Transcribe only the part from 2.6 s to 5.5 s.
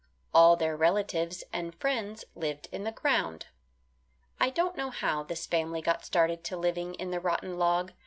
in the ground. I don't know how this